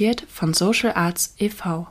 präsentiert 0.00 0.26
von 0.30 0.54
Social 0.54 0.92
Arts 0.94 1.34
e.V. 1.38 1.86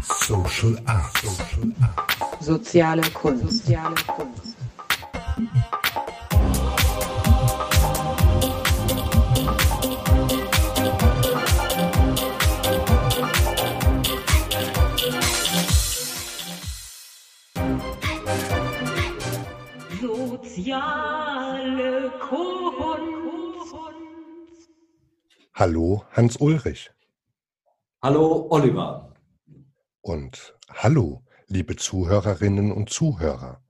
Social 0.00 0.80
Arts. 0.86 1.22
Social 1.22 1.74
Arts. 1.80 2.46
Soziale 2.46 3.02
Kunst. 3.10 3.66
Soziale 3.66 3.94
Kunst. 4.06 4.56
Soziale 20.00 22.12
Kunst. 22.20 22.53
Hallo 25.56 26.04
Hans 26.10 26.36
Ulrich 26.38 26.90
Hallo 28.02 28.48
Oliver. 28.50 29.14
und 30.00 30.58
hallo 30.68 31.24
liebe 31.46 31.76
Zuhörerinnen 31.76 32.72
und 32.72 32.90
Zuhörer. 32.90 33.62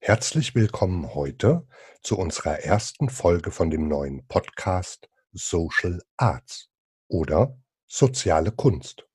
Herzlich 0.00 0.54
willkommen 0.54 1.14
heute 1.14 1.66
zu 2.02 2.18
unserer 2.18 2.58
ersten 2.60 3.08
Folge 3.08 3.52
von 3.52 3.70
dem 3.70 3.88
neuen 3.88 4.26
Podcast 4.26 5.08
Social 5.32 6.02
Arts 6.18 6.68
oder 7.08 7.58
Soziale 7.86 8.52
Kunst. 8.52 9.08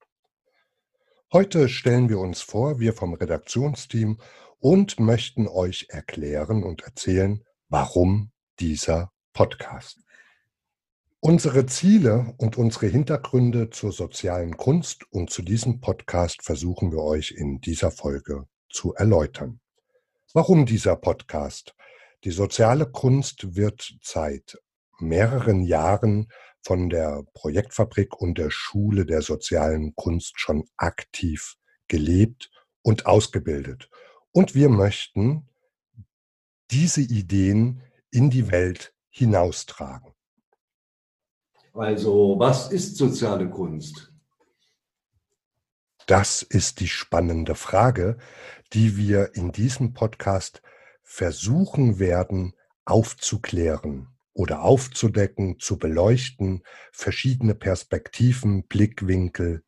Heute 1.32 1.70
stellen 1.70 2.10
wir 2.10 2.18
uns 2.18 2.42
vor, 2.42 2.80
wir 2.80 2.94
vom 2.94 3.14
Redaktionsteam, 3.14 4.20
und 4.58 5.00
möchten 5.00 5.48
euch 5.48 5.90
erklären 5.90 6.64
und 6.64 6.82
erzählen, 6.82 7.44
warum 7.70 8.32
dieser 8.60 9.12
Podcast. 9.32 10.05
Unsere 11.28 11.66
Ziele 11.66 12.36
und 12.38 12.56
unsere 12.56 12.86
Hintergründe 12.86 13.72
zur 13.72 13.92
sozialen 13.92 14.58
Kunst 14.58 15.12
und 15.12 15.32
zu 15.32 15.42
diesem 15.42 15.82
Podcast 15.82 16.44
versuchen 16.44 16.92
wir 16.92 17.02
euch 17.02 17.32
in 17.32 17.60
dieser 17.62 17.90
Folge 17.90 18.46
zu 18.70 18.94
erläutern. 18.94 19.60
Warum 20.36 20.68
dieser 20.68 20.96
Podcast? 20.96 21.76
Die 22.26 22.30
soziale 22.30 22.86
Kunst 22.86 23.56
wird 23.56 23.98
seit 24.04 24.60
mehreren 25.00 25.62
Jahren 25.62 26.28
von 26.62 26.92
der 26.92 27.24
Projektfabrik 27.34 28.22
und 28.22 28.38
der 28.38 28.52
Schule 28.52 29.08
der 29.08 29.24
sozialen 29.24 29.96
Kunst 29.96 30.40
schon 30.40 30.70
aktiv 30.78 31.56
gelebt 31.88 32.52
und 32.84 33.08
ausgebildet. 33.08 33.90
Und 34.32 34.54
wir 34.54 34.70
möchten 34.70 35.50
diese 36.70 37.02
Ideen 37.02 37.82
in 38.12 38.30
die 38.30 38.52
Welt 38.52 38.94
hinaustragen. 39.10 40.12
Also, 41.76 42.40
was 42.40 42.72
ist 42.72 42.96
soziale 42.96 43.50
Kunst? 43.50 44.14
Das 46.08 46.42
ist 46.42 46.80
die 46.80 46.88
spannende 46.88 47.54
Frage, 47.54 48.18
die 48.72 48.96
wir 48.96 49.36
in 49.36 49.52
diesem 49.52 49.94
Podcast 49.94 50.62
versuchen 51.04 52.00
werden 52.00 52.54
aufzuklären 52.86 54.08
oder 54.32 54.62
aufzudecken, 54.62 55.60
zu 55.60 55.78
beleuchten, 55.78 56.64
verschiedene 56.94 57.56
Perspektiven, 57.56 58.68
Blickwinkel 58.68 59.64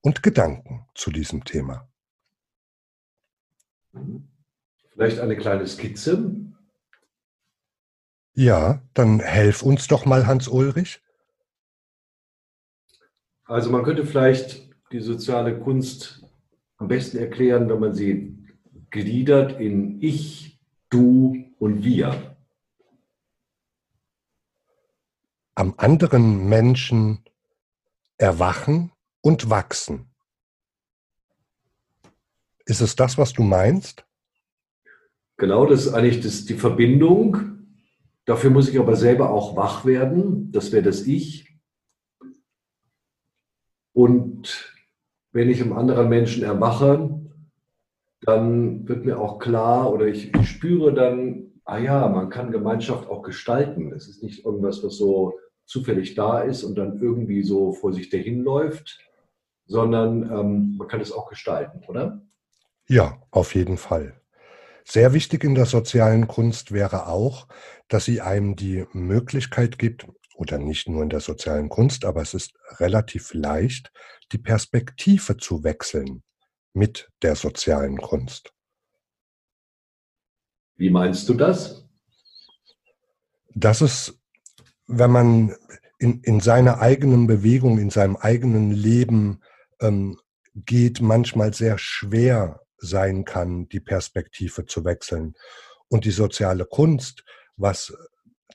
und 0.00 0.22
Gedanken 0.22 0.86
zu 0.94 1.10
diesem 1.10 1.44
Thema. 1.44 1.90
Vielleicht 4.88 5.18
eine 5.18 5.36
kleine 5.36 5.66
Skizze. 5.66 6.34
Ja, 8.32 8.82
dann 8.94 9.20
helf 9.20 9.62
uns 9.62 9.86
doch 9.86 10.06
mal, 10.06 10.26
Hans 10.26 10.48
Ulrich. 10.48 11.02
Also 13.46 13.70
man 13.70 13.84
könnte 13.84 14.04
vielleicht 14.04 14.68
die 14.92 15.00
soziale 15.00 15.58
Kunst 15.58 16.24
am 16.78 16.88
besten 16.88 17.18
erklären, 17.18 17.68
wenn 17.68 17.78
man 17.78 17.94
sie 17.94 18.36
gliedert 18.90 19.60
in 19.60 20.02
Ich, 20.02 20.60
Du 20.90 21.44
und 21.58 21.84
Wir. 21.84 22.36
Am 25.54 25.74
anderen 25.76 26.48
Menschen 26.48 27.24
erwachen 28.18 28.92
und 29.20 29.48
wachsen. 29.48 30.10
Ist 32.66 32.80
es 32.80 32.96
das, 32.96 33.16
was 33.16 33.32
du 33.32 33.42
meinst? 33.42 34.04
Genau, 35.36 35.66
das 35.66 35.86
ist 35.86 35.94
eigentlich 35.94 36.20
das, 36.20 36.46
die 36.46 36.54
Verbindung. 36.54 37.58
Dafür 38.24 38.50
muss 38.50 38.68
ich 38.68 38.78
aber 38.78 38.96
selber 38.96 39.30
auch 39.30 39.56
wach 39.56 39.84
werden. 39.84 40.50
Das 40.50 40.72
wäre 40.72 40.82
das 40.82 41.02
Ich. 41.02 41.45
Und 43.96 44.74
wenn 45.32 45.48
ich 45.48 45.58
im 45.60 45.72
anderen 45.72 46.10
Menschen 46.10 46.42
erwache, 46.42 47.18
dann 48.20 48.86
wird 48.86 49.06
mir 49.06 49.18
auch 49.18 49.38
klar 49.38 49.90
oder 49.90 50.06
ich, 50.06 50.34
ich 50.34 50.50
spüre 50.50 50.92
dann, 50.92 51.52
ah 51.64 51.78
ja, 51.78 52.06
man 52.06 52.28
kann 52.28 52.52
Gemeinschaft 52.52 53.08
auch 53.08 53.22
gestalten. 53.22 53.94
Es 53.94 54.06
ist 54.06 54.22
nicht 54.22 54.44
irgendwas, 54.44 54.84
was 54.84 54.98
so 54.98 55.38
zufällig 55.64 56.14
da 56.14 56.40
ist 56.40 56.62
und 56.62 56.74
dann 56.76 57.00
irgendwie 57.00 57.42
so 57.42 57.72
vor 57.72 57.94
sich 57.94 58.10
dahinläuft, 58.10 58.98
sondern 59.64 60.24
ähm, 60.24 60.74
man 60.76 60.88
kann 60.88 61.00
es 61.00 61.10
auch 61.10 61.30
gestalten, 61.30 61.80
oder? 61.88 62.20
Ja, 62.88 63.22
auf 63.30 63.54
jeden 63.54 63.78
Fall. 63.78 64.20
Sehr 64.84 65.14
wichtig 65.14 65.42
in 65.42 65.54
der 65.54 65.64
sozialen 65.64 66.28
Kunst 66.28 66.70
wäre 66.70 67.06
auch, 67.06 67.48
dass 67.88 68.04
sie 68.04 68.20
einem 68.20 68.56
die 68.56 68.84
Möglichkeit 68.92 69.78
gibt, 69.78 70.06
oder 70.36 70.58
nicht 70.58 70.88
nur 70.88 71.02
in 71.02 71.08
der 71.08 71.20
sozialen 71.20 71.68
Kunst, 71.68 72.04
aber 72.04 72.22
es 72.22 72.34
ist 72.34 72.52
relativ 72.78 73.32
leicht, 73.32 73.90
die 74.32 74.38
Perspektive 74.38 75.36
zu 75.36 75.64
wechseln 75.64 76.22
mit 76.74 77.08
der 77.22 77.36
sozialen 77.36 77.96
Kunst. 77.96 78.52
Wie 80.76 80.90
meinst 80.90 81.28
du 81.28 81.34
das? 81.34 81.88
Das 83.54 83.80
ist, 83.80 84.20
wenn 84.86 85.10
man 85.10 85.56
in, 85.98 86.20
in 86.20 86.40
seiner 86.40 86.80
eigenen 86.80 87.26
Bewegung, 87.26 87.78
in 87.78 87.88
seinem 87.88 88.16
eigenen 88.16 88.72
Leben 88.72 89.40
ähm, 89.80 90.18
geht, 90.54 91.00
manchmal 91.00 91.54
sehr 91.54 91.78
schwer 91.78 92.60
sein 92.76 93.24
kann, 93.24 93.68
die 93.70 93.80
Perspektive 93.80 94.66
zu 94.66 94.84
wechseln. 94.84 95.34
Und 95.88 96.04
die 96.04 96.10
soziale 96.10 96.66
Kunst, 96.66 97.24
was 97.56 97.96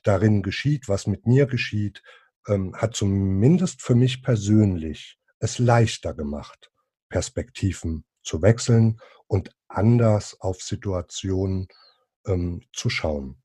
darin 0.02 0.42
geschieht, 0.42 0.88
was 0.88 1.06
mit 1.06 1.26
mir 1.26 1.46
geschieht, 1.46 2.02
ähm, 2.48 2.74
hat 2.76 2.94
zumindest 2.94 3.82
für 3.82 3.94
mich 3.94 4.22
persönlich 4.22 5.18
es 5.38 5.58
leichter 5.58 6.14
gemacht, 6.14 6.70
Perspektiven 7.08 8.04
zu 8.22 8.42
wechseln 8.42 9.00
und 9.26 9.50
anders 9.68 10.40
auf 10.40 10.62
Situationen 10.62 11.68
ähm, 12.26 12.62
zu 12.72 12.90
schauen. 12.90 13.42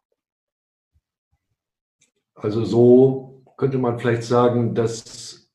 Also 2.35 2.65
so 2.65 3.43
könnte 3.57 3.79
man 3.79 3.97
vielleicht 3.97 4.23
sagen, 4.23 4.75
dass 4.75 5.49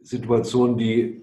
Situationen, 0.00 0.76
die 0.76 1.22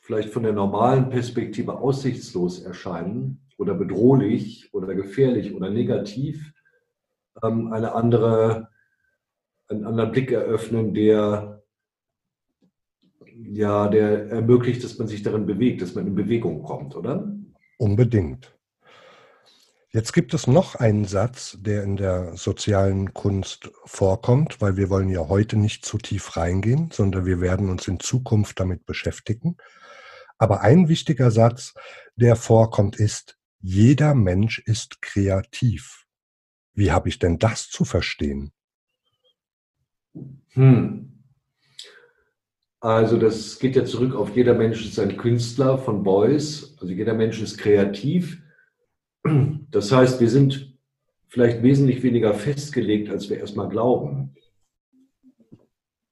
vielleicht 0.00 0.30
von 0.30 0.42
der 0.42 0.52
normalen 0.52 1.08
Perspektive 1.08 1.78
aussichtslos 1.78 2.60
erscheinen 2.60 3.48
oder 3.56 3.74
bedrohlich 3.74 4.72
oder 4.74 4.94
gefährlich 4.94 5.54
oder 5.54 5.70
negativ, 5.70 6.52
ähm, 7.42 7.72
eine 7.72 7.94
andere, 7.94 8.68
einen 9.68 9.84
anderen 9.84 10.12
Blick 10.12 10.32
eröffnen, 10.32 10.94
der, 10.94 11.62
ja, 13.34 13.88
der 13.88 14.30
ermöglicht, 14.30 14.84
dass 14.84 14.98
man 14.98 15.08
sich 15.08 15.22
darin 15.22 15.46
bewegt, 15.46 15.82
dass 15.82 15.94
man 15.94 16.06
in 16.06 16.14
Bewegung 16.14 16.62
kommt, 16.62 16.96
oder? 16.96 17.32
Unbedingt. 17.78 18.54
Jetzt 19.92 20.12
gibt 20.12 20.34
es 20.34 20.46
noch 20.46 20.76
einen 20.76 21.04
Satz, 21.04 21.58
der 21.60 21.82
in 21.82 21.96
der 21.96 22.36
sozialen 22.36 23.12
Kunst 23.12 23.72
vorkommt, 23.84 24.60
weil 24.60 24.76
wir 24.76 24.88
wollen 24.88 25.08
ja 25.08 25.28
heute 25.28 25.56
nicht 25.56 25.84
zu 25.84 25.98
tief 25.98 26.36
reingehen, 26.36 26.90
sondern 26.92 27.26
wir 27.26 27.40
werden 27.40 27.68
uns 27.68 27.88
in 27.88 27.98
Zukunft 27.98 28.60
damit 28.60 28.86
beschäftigen. 28.86 29.56
Aber 30.38 30.60
ein 30.60 30.88
wichtiger 30.88 31.32
Satz, 31.32 31.74
der 32.14 32.36
vorkommt, 32.36 33.00
ist, 33.00 33.36
jeder 33.58 34.14
Mensch 34.14 34.60
ist 34.60 35.02
kreativ. 35.02 36.06
Wie 36.74 36.90
habe 36.90 37.08
ich 37.08 37.18
denn 37.18 37.38
das 37.38 37.68
zu 37.68 37.84
verstehen? 37.84 38.52
Hm. 40.50 41.24
Also 42.80 43.18
das 43.18 43.58
geht 43.58 43.76
ja 43.76 43.84
zurück 43.84 44.14
auf 44.14 44.34
jeder 44.34 44.54
Mensch 44.54 44.86
ist 44.86 44.98
ein 44.98 45.18
Künstler 45.18 45.76
von 45.76 46.02
Beuys. 46.02 46.76
Also 46.80 46.92
jeder 46.92 47.14
Mensch 47.14 47.40
ist 47.42 47.58
kreativ. 47.58 48.42
Das 49.70 49.92
heißt, 49.92 50.20
wir 50.20 50.30
sind 50.30 50.78
vielleicht 51.28 51.62
wesentlich 51.62 52.02
weniger 52.02 52.32
festgelegt, 52.32 53.10
als 53.10 53.28
wir 53.28 53.38
erstmal 53.38 53.68
glauben. 53.68 54.34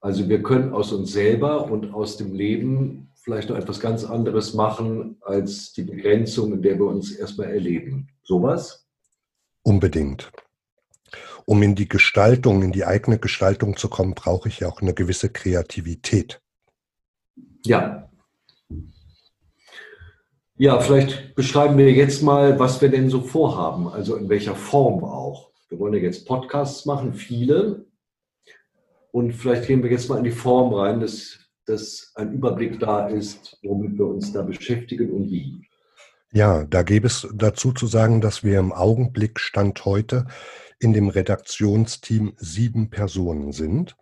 Also 0.01 0.29
wir 0.29 0.43
können 0.43 0.73
aus 0.73 0.93
uns 0.93 1.13
selber 1.13 1.71
und 1.71 1.93
aus 1.93 2.19
dem 2.19 2.35
Leben 2.35 3.11
vielleicht 3.15 3.49
noch 3.49 3.57
etwas 3.57 3.81
ganz 3.81 4.05
anderes 4.05 4.55
machen 4.55 5.17
als 5.23 5.73
die 5.73 5.83
Begrenzung, 5.83 6.53
in 6.53 6.63
der 6.63 6.79
wir 6.79 6.87
uns 6.87 7.13
erstmal 7.13 7.49
erleben. 7.49 8.09
Sowas? 8.23 8.87
Unbedingt. 9.63 10.31
Um 11.49 11.63
in 11.63 11.75
die 11.75 11.89
Gestaltung, 11.89 12.63
in 12.63 12.73
die 12.73 12.85
eigene 12.85 13.19
Gestaltung 13.19 13.79
zu 13.79 13.89
kommen, 13.89 14.15
brauche 14.15 14.51
ich 14.51 14.61
ja 14.61 14.69
auch 14.69 14.83
eine 14.83 14.93
gewisse 14.93 15.31
Kreativität. 15.31 16.43
Ja. 17.65 18.11
Ja, 20.57 20.79
vielleicht 20.79 21.35
beschreiben 21.35 21.79
wir 21.79 21.91
jetzt 21.91 22.23
mal, 22.23 22.59
was 22.59 22.83
wir 22.83 22.91
denn 22.91 23.09
so 23.09 23.23
vorhaben, 23.23 23.89
also 23.89 24.17
in 24.17 24.29
welcher 24.29 24.55
Form 24.55 25.03
auch. 25.03 25.51
Wir 25.71 25.79
wollen 25.79 25.95
ja 25.95 26.01
jetzt 26.01 26.27
Podcasts 26.27 26.85
machen, 26.85 27.15
viele. 27.15 27.87
Und 29.11 29.33
vielleicht 29.33 29.69
gehen 29.69 29.83
wir 29.83 29.91
jetzt 29.91 30.11
mal 30.11 30.19
in 30.19 30.25
die 30.25 30.31
Form 30.31 30.75
rein, 30.75 31.01
dass, 31.01 31.39
dass 31.65 32.13
ein 32.17 32.35
Überblick 32.35 32.79
da 32.79 33.09
ist, 33.09 33.57
womit 33.63 33.97
wir 33.97 34.07
uns 34.07 34.35
da 34.35 34.43
beschäftigen 34.43 35.11
und 35.13 35.31
wie. 35.31 35.67
Ja, 36.31 36.65
da 36.65 36.83
gäbe 36.83 37.07
es 37.07 37.27
dazu 37.33 37.73
zu 37.73 37.87
sagen, 37.87 38.21
dass 38.21 38.45
wir 38.45 38.59
im 38.59 38.71
Augenblick 38.71 39.41
Stand 39.41 39.87
heute 39.87 40.27
in 40.79 40.93
dem 40.93 41.09
Redaktionsteam 41.09 42.35
sieben 42.37 42.91
Personen 42.91 43.53
sind. 43.53 43.97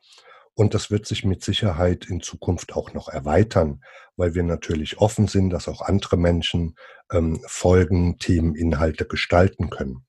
Und 0.55 0.75
das 0.75 0.91
wird 0.91 1.07
sich 1.07 1.25
mit 1.25 1.45
Sicherheit 1.45 2.07
in 2.07 2.21
Zukunft 2.21 2.75
auch 2.75 2.95
noch 2.95 3.09
erweitern, 3.09 3.83
weil 4.17 4.35
wir 4.35 4.43
natürlich 4.43 4.99
offen 4.99 5.29
sind, 5.29 5.51
dass 5.51 5.69
auch 5.69 5.83
andere 5.83 6.17
Menschen 6.17 6.77
ähm, 7.13 7.41
Folgen, 7.47 8.19
Themen, 8.19 8.55
Inhalte 8.55 9.07
gestalten 9.07 9.69
können. 9.69 10.07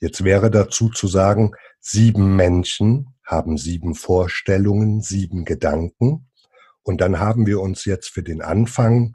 Jetzt 0.00 0.24
wäre 0.24 0.50
dazu 0.50 0.88
zu 0.88 1.06
sagen, 1.06 1.52
sieben 1.80 2.36
Menschen 2.36 3.14
haben 3.24 3.56
sieben 3.56 3.94
Vorstellungen, 3.94 5.00
sieben 5.00 5.44
Gedanken. 5.44 6.28
Und 6.82 7.00
dann 7.00 7.20
haben 7.20 7.46
wir 7.46 7.60
uns 7.60 7.84
jetzt 7.84 8.08
für 8.08 8.22
den 8.22 8.42
Anfang 8.42 9.14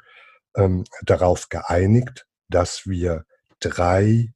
ähm, 0.56 0.84
darauf 1.04 1.50
geeinigt, 1.50 2.28
dass 2.50 2.86
wir 2.86 3.26
drei 3.60 4.34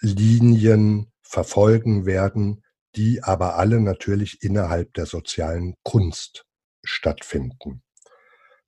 Linien 0.00 1.12
verfolgen 1.28 2.06
werden, 2.06 2.64
die 2.96 3.22
aber 3.22 3.56
alle 3.56 3.80
natürlich 3.80 4.42
innerhalb 4.42 4.94
der 4.94 5.06
sozialen 5.06 5.74
Kunst 5.84 6.46
stattfinden. 6.82 7.82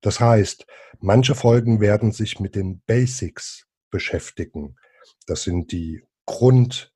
Das 0.03 0.21
heißt, 0.21 0.67
manche 1.01 1.35
Folgen 1.35 1.81
werden 1.81 2.13
sich 2.13 2.39
mit 2.39 2.55
den 2.55 2.83
Basics 2.87 3.67
beschäftigen. 3.91 4.77
Das 5.27 5.43
sind 5.43 5.73
die 5.73 6.03
Grundthemen, 6.27 6.93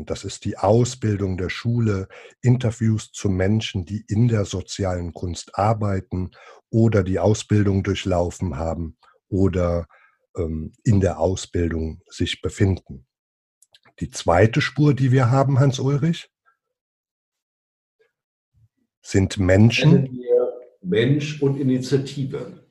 ähm, 0.00 0.04
das 0.04 0.24
ist 0.24 0.44
die 0.44 0.58
Ausbildung 0.58 1.36
der 1.36 1.48
Schule, 1.48 2.08
Interviews 2.42 3.12
zu 3.12 3.28
Menschen, 3.28 3.84
die 3.84 4.04
in 4.08 4.28
der 4.28 4.44
sozialen 4.44 5.14
Kunst 5.14 5.56
arbeiten 5.56 6.32
oder 6.70 7.02
die 7.02 7.18
Ausbildung 7.18 7.82
durchlaufen 7.84 8.56
haben 8.56 8.98
oder 9.28 9.86
ähm, 10.36 10.72
in 10.84 11.00
der 11.00 11.18
Ausbildung 11.18 12.02
sich 12.08 12.42
befinden. 12.42 13.07
Die 14.00 14.10
zweite 14.10 14.60
Spur, 14.60 14.94
die 14.94 15.10
wir 15.12 15.30
haben, 15.30 15.58
Hans-Ulrich, 15.58 16.30
sind 19.02 19.38
Menschen. 19.38 20.20
Mensch 20.82 21.42
und 21.42 21.58
Initiative. 21.58 22.64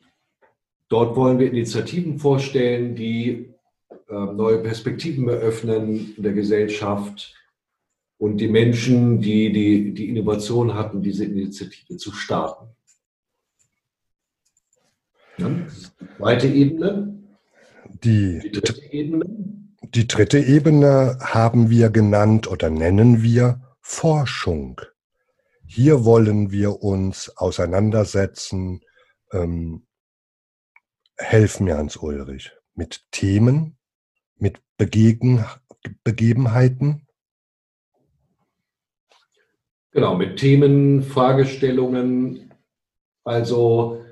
Dort 0.88 1.16
wollen 1.16 1.40
wir 1.40 1.52
Initiativen 1.52 2.18
vorstellen, 2.18 2.96
die 2.96 3.54
äh, 4.08 4.14
neue 4.14 4.60
Perspektiven 4.60 5.28
eröffnen 5.28 6.16
in 6.16 6.24
der 6.24 6.34
Gesellschaft 6.34 7.36
und 8.18 8.38
die 8.38 8.48
Menschen, 8.48 9.20
die, 9.20 9.52
die 9.52 9.94
die 9.94 10.10
Innovation 10.10 10.74
hatten, 10.74 11.02
diese 11.02 11.26
Initiative 11.26 11.98
zu 11.98 12.14
starten. 12.14 12.70
Ja, 15.38 15.52
zweite 16.18 16.48
Ebene. 16.48 17.20
Die, 18.04 18.40
die 18.40 18.52
dritte 18.52 18.92
Ebene. 18.92 19.67
Die 19.94 20.06
dritte 20.06 20.39
Ebene 20.39 21.18
haben 21.22 21.69
wir 21.69 21.89
genannt 21.89 22.48
oder 22.48 22.69
nennen 22.69 23.24
wir 23.24 23.62
Forschung. 23.80 24.81
Hier 25.66 26.04
wollen 26.04 26.51
wir 26.51 26.84
uns 26.84 27.31
auseinandersetzen, 27.38 28.81
ähm, 29.31 29.88
helfen 31.16 31.66
mir 31.66 31.78
Hans 31.78 31.95
Ulrich, 31.95 32.51
mit 32.74 33.06
Themen, 33.12 33.78
mit 34.36 34.60
Begegen, 34.75 35.45
Begebenheiten. 36.04 37.07
Genau, 39.92 40.16
mit 40.16 40.38
Themen, 40.38 41.01
Fragestellungen. 41.01 42.54
Also 43.24 44.04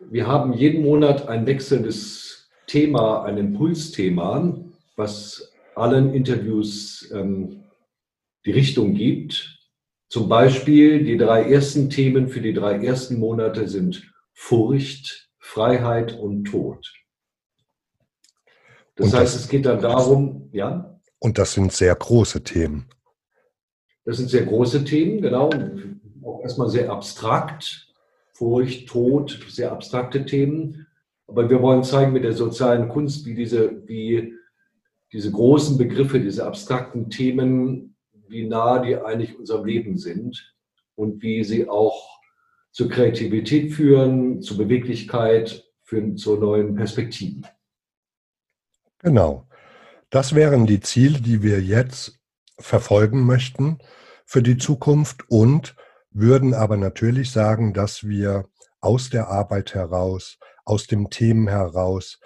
wir 0.00 0.26
haben 0.26 0.54
jeden 0.54 0.82
Monat 0.84 1.28
ein 1.28 1.44
wechselndes 1.44 2.50
Thema, 2.66 3.24
ein 3.24 3.36
Impulsthema, 3.36 4.54
was 5.00 5.52
allen 5.74 6.12
Interviews 6.12 7.10
ähm, 7.12 7.64
die 8.44 8.52
Richtung 8.52 8.94
gibt. 8.94 9.58
Zum 10.08 10.28
Beispiel 10.28 11.04
die 11.04 11.16
drei 11.16 11.50
ersten 11.50 11.88
Themen 11.88 12.28
für 12.28 12.40
die 12.40 12.52
drei 12.52 12.84
ersten 12.84 13.18
Monate 13.18 13.66
sind 13.66 14.12
Furcht, 14.34 15.30
Freiheit 15.38 16.12
und 16.12 16.44
Tod. 16.44 16.92
Das, 18.96 19.06
und 19.06 19.18
heißt, 19.18 19.34
das, 19.34 19.42
es 19.42 19.48
geht 19.48 19.66
dann 19.66 19.80
darum, 19.80 20.50
ja. 20.52 21.00
Und 21.18 21.38
das 21.38 21.54
sind 21.54 21.72
sehr 21.72 21.94
große 21.94 22.42
Themen. 22.44 22.86
Das 24.04 24.18
sind 24.18 24.28
sehr 24.28 24.44
große 24.44 24.84
Themen, 24.84 25.22
genau. 25.22 25.50
Auch 26.24 26.42
erstmal 26.42 26.68
sehr 26.68 26.90
abstrakt. 26.90 27.86
Furcht, 28.34 28.88
Tod, 28.88 29.46
sehr 29.48 29.72
abstrakte 29.72 30.26
Themen. 30.26 30.86
Aber 31.26 31.48
wir 31.48 31.62
wollen 31.62 31.84
zeigen 31.84 32.12
mit 32.12 32.24
der 32.24 32.32
sozialen 32.32 32.88
Kunst, 32.88 33.24
wie 33.24 33.34
diese, 33.34 33.86
wie 33.86 34.34
diese 35.12 35.30
großen 35.30 35.76
Begriffe, 35.78 36.20
diese 36.20 36.46
abstrakten 36.46 37.10
Themen, 37.10 37.96
wie 38.28 38.46
nah 38.46 38.78
die 38.78 38.96
eigentlich 38.96 39.38
unserem 39.38 39.64
Leben 39.64 39.98
sind 39.98 40.54
und 40.94 41.22
wie 41.22 41.42
sie 41.44 41.68
auch 41.68 42.20
zur 42.70 42.88
Kreativität 42.88 43.72
führen, 43.72 44.40
zur 44.42 44.58
Beweglichkeit, 44.58 45.64
führen 45.82 46.16
zu 46.16 46.36
neuen 46.36 46.76
Perspektiven. 46.76 47.46
Genau. 48.98 49.48
Das 50.10 50.34
wären 50.34 50.66
die 50.66 50.80
Ziele, 50.80 51.20
die 51.20 51.42
wir 51.42 51.60
jetzt 51.60 52.20
verfolgen 52.58 53.24
möchten 53.24 53.78
für 54.24 54.42
die 54.42 54.58
Zukunft 54.58 55.24
und 55.28 55.74
würden 56.10 56.54
aber 56.54 56.76
natürlich 56.76 57.30
sagen, 57.30 57.72
dass 57.72 58.06
wir 58.06 58.48
aus 58.80 59.10
der 59.10 59.28
Arbeit 59.28 59.74
heraus 59.74 60.38
aus 60.64 60.86
dem 60.86 61.10
Themen 61.10 61.48
heraus 61.48 62.20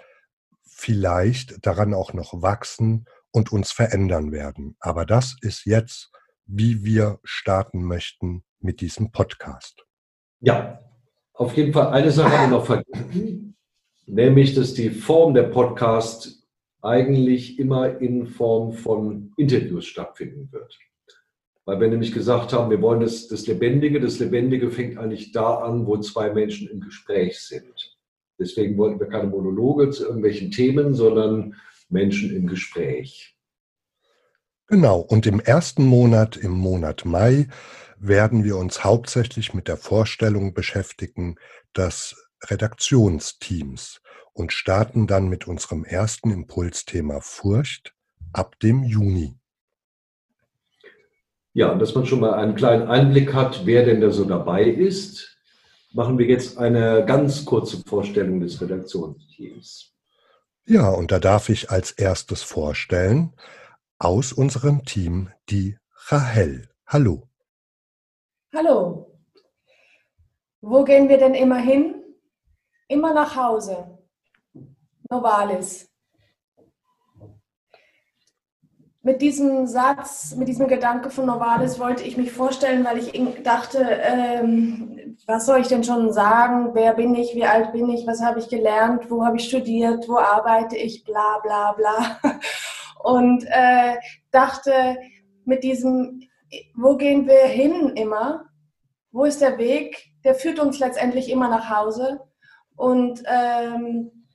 vielleicht 0.75 1.65
daran 1.65 1.93
auch 1.93 2.13
noch 2.13 2.41
wachsen 2.41 3.05
und 3.31 3.51
uns 3.51 3.71
verändern 3.71 4.33
werden. 4.33 4.75
Aber 4.79 5.05
das 5.05 5.37
ist 5.41 5.65
jetzt, 5.65 6.11
wie 6.45 6.83
wir 6.83 7.19
starten 7.23 7.83
möchten 7.83 8.43
mit 8.59 8.81
diesem 8.81 9.11
Podcast. 9.11 9.85
Ja, 10.41 10.81
auf 11.33 11.55
jeden 11.55 11.71
Fall 11.71 11.87
eine 11.87 12.11
Sache 12.11 12.37
haben 12.37 12.51
wir 12.51 12.57
noch 12.57 12.65
vergessen, 12.65 13.55
nämlich, 14.05 14.53
dass 14.53 14.73
die 14.73 14.89
Form 14.89 15.33
der 15.33 15.43
Podcast 15.43 16.45
eigentlich 16.81 17.57
immer 17.57 17.99
in 17.99 18.27
Form 18.27 18.73
von 18.73 19.33
Interviews 19.37 19.85
stattfinden 19.85 20.51
wird. 20.51 20.77
Weil 21.63 21.79
wir 21.79 21.87
nämlich 21.87 22.11
gesagt 22.11 22.51
haben, 22.53 22.69
wir 22.69 22.81
wollen 22.81 22.99
das, 22.99 23.27
das 23.27 23.47
Lebendige. 23.47 23.99
Das 23.99 24.19
Lebendige 24.19 24.69
fängt 24.69 24.97
eigentlich 24.97 25.31
da 25.31 25.55
an, 25.55 25.87
wo 25.87 25.97
zwei 25.97 26.31
Menschen 26.31 26.69
im 26.69 26.81
Gespräch 26.81 27.39
sind. 27.39 27.94
Deswegen 28.39 28.77
wollten 28.77 28.99
wir 28.99 29.07
keine 29.07 29.29
Monologe 29.29 29.89
zu 29.91 30.05
irgendwelchen 30.05 30.51
Themen, 30.51 30.93
sondern 30.93 31.55
Menschen 31.89 32.35
im 32.35 32.47
Gespräch. 32.47 33.35
Genau, 34.67 34.99
und 34.99 35.25
im 35.25 35.39
ersten 35.39 35.85
Monat, 35.85 36.37
im 36.37 36.51
Monat 36.51 37.05
Mai, 37.05 37.47
werden 37.97 38.43
wir 38.43 38.57
uns 38.57 38.83
hauptsächlich 38.83 39.53
mit 39.53 39.67
der 39.67 39.77
Vorstellung 39.77 40.53
beschäftigen 40.53 41.35
des 41.77 42.15
Redaktionsteams 42.43 44.01
und 44.33 44.51
starten 44.51 45.07
dann 45.07 45.29
mit 45.29 45.47
unserem 45.47 45.85
ersten 45.85 46.31
Impulsthema 46.31 47.19
Furcht 47.21 47.93
ab 48.33 48.59
dem 48.59 48.83
Juni. 48.83 49.39
Ja, 51.53 51.73
dass 51.75 51.95
man 51.95 52.05
schon 52.05 52.19
mal 52.19 52.33
einen 52.33 52.55
kleinen 52.55 52.87
Einblick 52.87 53.33
hat, 53.33 53.65
wer 53.65 53.85
denn 53.85 54.01
da 54.01 54.11
so 54.11 54.25
dabei 54.25 54.63
ist 54.63 55.34
machen 55.95 56.17
wir 56.17 56.25
jetzt 56.25 56.57
eine 56.57 57.05
ganz 57.05 57.45
kurze 57.45 57.81
Vorstellung 57.87 58.41
des 58.41 58.61
Redaktionsteams. 58.61 59.93
Ja, 60.65 60.89
und 60.89 61.11
da 61.11 61.19
darf 61.19 61.47
ich 61.47 61.71
als 61.71 61.91
erstes 61.91 62.43
vorstellen, 62.43 63.33
aus 63.97 64.33
unserem 64.33 64.83
Team 64.83 65.29
die 65.49 65.77
Rahel. 66.07 66.69
Hallo. 66.85 67.29
Hallo. 68.53 69.17
Wo 70.59 70.83
gehen 70.83 71.07
wir 71.07 71.17
denn 71.17 71.33
immer 71.33 71.59
hin? 71.59 71.95
Immer 72.89 73.13
nach 73.13 73.35
Hause. 73.35 73.97
Novalis 75.09 75.87
mit 79.05 79.21
diesem 79.21 79.67
Satz, 79.67 80.35
mit 80.35 80.47
diesem 80.47 80.67
Gedanke 80.67 81.11
von 81.11 81.27
Novalis 81.27 81.79
wollte 81.79 82.01
ich 82.01 82.17
mich 82.17 82.31
vorstellen, 82.31 82.83
weil 82.83 82.97
ich 82.97 83.13
dachte, 83.43 83.77
ähm, 84.01 84.94
was 85.27 85.45
soll 85.45 85.61
ich 85.61 85.67
denn 85.67 85.83
schon 85.83 86.11
sagen? 86.13 86.71
Wer 86.73 86.93
bin 86.93 87.15
ich? 87.15 87.35
Wie 87.35 87.45
alt 87.45 87.71
bin 87.71 87.89
ich? 87.89 88.05
Was 88.05 88.21
habe 88.21 88.39
ich 88.39 88.49
gelernt? 88.49 89.09
Wo 89.09 89.25
habe 89.25 89.37
ich 89.37 89.47
studiert? 89.47 90.07
Wo 90.07 90.17
arbeite 90.17 90.75
ich? 90.77 91.03
Bla 91.03 91.39
bla 91.39 91.73
bla. 91.73 92.19
Und 93.03 93.45
äh, 93.45 93.95
dachte, 94.31 94.97
mit 95.45 95.63
diesem, 95.63 96.21
wo 96.75 96.95
gehen 96.95 97.27
wir 97.27 97.45
hin 97.45 97.91
immer? 97.95 98.45
Wo 99.11 99.25
ist 99.25 99.41
der 99.41 99.57
Weg? 99.57 100.05
Der 100.23 100.35
führt 100.35 100.59
uns 100.59 100.79
letztendlich 100.79 101.29
immer 101.29 101.49
nach 101.49 101.69
Hause. 101.69 102.21
Und 102.75 103.23
ähm, 103.25 104.25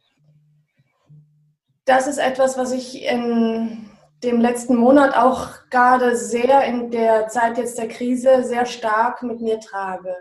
das 1.84 2.06
ist 2.06 2.18
etwas, 2.18 2.56
was 2.56 2.72
ich 2.72 3.04
in 3.04 3.90
dem 4.22 4.40
letzten 4.40 4.76
Monat 4.76 5.16
auch 5.16 5.49
gerade 5.70 6.14
sehr 6.14 6.64
in 6.64 6.90
der 6.90 7.28
Zeit 7.28 7.58
jetzt 7.58 7.78
der 7.78 7.88
Krise 7.88 8.44
sehr 8.44 8.66
stark 8.66 9.22
mit 9.22 9.40
mir 9.40 9.58
trage 9.58 10.14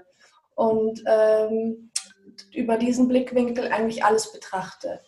und 0.59 1.01
ähm, 1.05 1.89
über 2.53 2.75
diesen 2.77 3.07
Blickwinkel 3.07 3.71
eigentlich 3.71 4.03
alles 4.03 4.33
betrachte. 4.33 4.99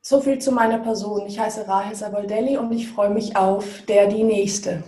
So 0.00 0.20
viel 0.20 0.38
zu 0.38 0.52
meiner 0.52 0.78
Person. 0.78 1.26
Ich 1.26 1.40
heiße 1.40 1.66
Rahel 1.66 1.96
Saboldelli 1.96 2.56
und 2.56 2.70
ich 2.70 2.88
freue 2.88 3.10
mich 3.10 3.36
auf 3.36 3.82
der 3.88 4.06
die 4.06 4.22
nächste. 4.22 4.84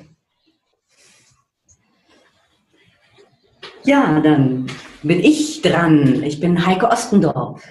Ja, 3.83 4.21
dann 4.21 4.71
bin 5.03 5.21
ich 5.21 5.63
dran. 5.63 6.23
Ich 6.23 6.39
bin 6.39 6.65
Heike 6.67 6.89
Ostendorf. 6.89 7.67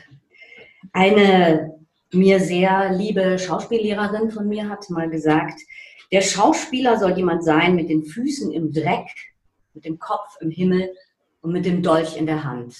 Eine 0.91 1.73
mir 2.11 2.41
sehr 2.41 2.91
liebe 2.91 3.39
Schauspiellehrerin 3.39 4.29
von 4.29 4.49
mir 4.49 4.67
hat 4.67 4.89
mal 4.89 5.09
gesagt, 5.09 5.61
der 6.11 6.21
Schauspieler 6.21 6.99
soll 6.99 7.15
jemand 7.15 7.45
sein 7.45 7.75
mit 7.75 7.89
den 7.89 8.03
Füßen 8.03 8.51
im 8.51 8.73
Dreck, 8.73 9.34
mit 9.75 9.85
dem 9.85 9.99
Kopf 9.99 10.37
im 10.39 10.49
Himmel 10.49 10.89
und 11.41 11.51
mit 11.51 11.65
dem 11.65 11.83
Dolch 11.83 12.17
in 12.17 12.25
der 12.25 12.43
Hand. 12.43 12.75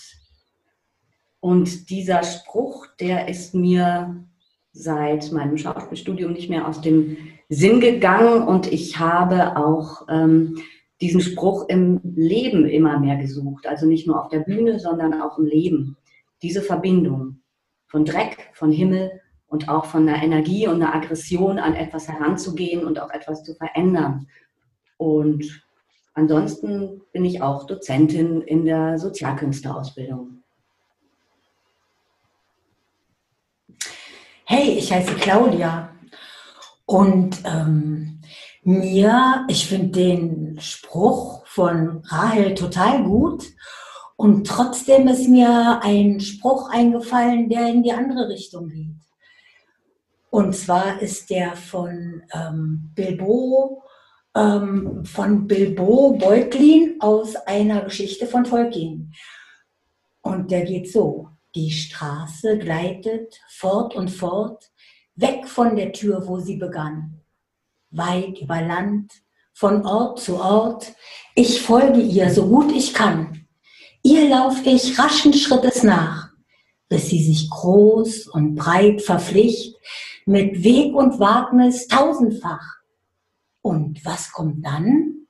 Und 1.39 1.91
dieser 1.91 2.23
Spruch, 2.23 2.87
der 2.99 3.27
ist 3.27 3.53
mir 3.53 4.25
seit 4.71 5.31
meinem 5.31 5.57
Schauspielstudium 5.57 6.33
nicht 6.33 6.49
mehr 6.49 6.67
aus 6.67 6.81
dem 6.81 7.17
Sinn 7.49 7.79
gegangen 7.79 8.47
und 8.47 8.71
ich 8.71 8.97
habe 8.97 9.55
auch 9.55 10.07
ähm, 10.09 10.57
diesen 11.01 11.21
Spruch 11.21 11.69
im 11.69 12.01
Leben 12.03 12.65
immer 12.65 12.99
mehr 12.99 13.17
gesucht. 13.17 13.67
Also 13.67 13.85
nicht 13.85 14.07
nur 14.07 14.21
auf 14.21 14.29
der 14.29 14.39
Bühne, 14.39 14.79
sondern 14.79 15.21
auch 15.21 15.37
im 15.37 15.45
Leben. 15.45 15.97
Diese 16.41 16.61
Verbindung 16.61 17.41
von 17.87 18.05
Dreck, 18.05 18.49
von 18.53 18.71
Himmel 18.71 19.21
und 19.47 19.69
auch 19.69 19.85
von 19.85 20.07
einer 20.07 20.23
Energie 20.23 20.67
und 20.67 20.81
einer 20.81 20.95
Aggression 20.95 21.59
an 21.59 21.75
etwas 21.75 22.07
heranzugehen 22.07 22.85
und 22.85 22.99
auch 22.99 23.11
etwas 23.11 23.43
zu 23.43 23.53
verändern. 23.53 24.27
Und 24.97 25.64
ansonsten 26.15 27.01
bin 27.11 27.23
ich 27.23 27.41
auch 27.41 27.67
Dozentin 27.67 28.41
in 28.41 28.65
der 28.65 28.97
Sozialkünsterausbildung. 28.97 30.43
Hey, 34.45 34.71
ich 34.77 34.91
heiße 34.91 35.15
Claudia 35.15 35.89
und 36.85 37.41
ähm, 37.45 38.21
mir, 38.63 39.45
ich 39.47 39.67
finde 39.67 39.89
den 39.89 40.59
Spruch 40.59 41.45
von 41.47 42.03
Rahel 42.05 42.55
total 42.55 43.03
gut 43.03 43.43
und 44.15 44.47
trotzdem 44.47 45.07
ist 45.07 45.27
mir 45.27 45.81
ein 45.83 46.19
Spruch 46.19 46.69
eingefallen, 46.69 47.49
der 47.49 47.67
in 47.67 47.83
die 47.83 47.91
andere 47.91 48.29
Richtung 48.29 48.69
geht. 48.69 48.95
Und 50.29 50.55
zwar 50.55 51.01
ist 51.01 51.29
der 51.29 51.55
von 51.55 52.23
ähm, 52.33 52.91
Bilbo, 52.93 53.83
ähm, 54.35 55.05
von 55.05 55.47
Bilbo 55.47 56.13
Beutlin 56.13 56.97
aus 56.99 57.35
einer 57.35 57.81
Geschichte 57.81 58.27
von 58.27 58.43
Tolkien. 58.43 59.13
Und 60.21 60.51
der 60.51 60.65
geht 60.65 60.91
so. 60.91 61.29
Die 61.55 61.71
Straße 61.71 62.57
gleitet 62.57 63.39
fort 63.49 63.95
und 63.95 64.09
fort, 64.09 64.71
weg 65.15 65.47
von 65.47 65.77
der 65.77 65.93
Tür, 65.93 66.27
wo 66.27 66.39
sie 66.39 66.57
begann. 66.57 67.21
Weit 67.91 68.39
über 68.41 68.61
Land, 68.61 69.13
von 69.53 69.85
Ort 69.85 70.19
zu 70.19 70.35
Ort. 70.35 70.93
Ich 71.33 71.61
folge 71.61 72.01
ihr, 72.01 72.29
so 72.29 72.47
gut 72.47 72.71
ich 72.73 72.93
kann. 72.93 73.47
Ihr 74.03 74.29
lauf 74.29 74.65
ich 74.65 74.99
raschen 74.99 75.33
Schrittes 75.33 75.81
nach, 75.83 76.29
bis 76.89 77.07
sie 77.09 77.23
sich 77.23 77.49
groß 77.49 78.27
und 78.27 78.55
breit 78.55 79.01
verpflicht, 79.01 79.75
mit 80.25 80.61
Weg 80.63 80.93
und 80.93 81.19
Wagnis 81.19 81.87
tausendfach. 81.87 82.75
Und 83.65 84.05
was 84.05 84.31
kommt 84.31 84.63
dann? 84.63 85.25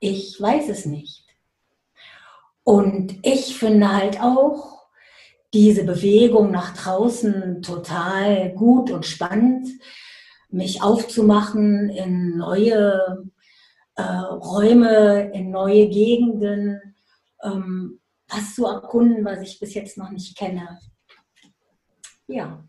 Ich 0.00 0.40
weiß 0.40 0.68
es 0.68 0.84
nicht. 0.84 1.24
Und 2.64 3.20
ich 3.22 3.56
finde 3.56 3.92
halt 3.92 4.20
auch 4.20 4.88
diese 5.54 5.84
Bewegung 5.84 6.50
nach 6.50 6.76
draußen 6.76 7.62
total 7.62 8.50
gut 8.50 8.90
und 8.90 9.06
spannend, 9.06 9.68
mich 10.48 10.82
aufzumachen 10.82 11.88
in 11.88 12.36
neue 12.36 13.30
äh, 13.94 14.02
Räume, 14.02 15.30
in 15.32 15.52
neue 15.52 15.88
Gegenden, 15.88 16.96
ähm, 17.44 18.00
was 18.26 18.56
zu 18.56 18.66
erkunden, 18.66 19.24
was 19.24 19.40
ich 19.40 19.60
bis 19.60 19.74
jetzt 19.74 19.96
noch 19.96 20.10
nicht 20.10 20.36
kenne. 20.36 20.80
Ja. 22.26 22.67